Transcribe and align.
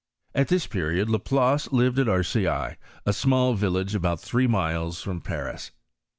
At 0.33 0.47
thi* 0.47 0.57
period 0.67 1.11
La 1.11 1.19
Place 1.19 1.67
hved 1.67 1.99
at 1.99 2.07
Arcueil, 2.07 2.75
a 3.05 3.13
small 3.13 3.53
village 3.53 3.93
about 3.93 4.19
three 4.19 4.47
miles 4.47 4.99
from 4.99 5.21
Paris. 5.21 5.69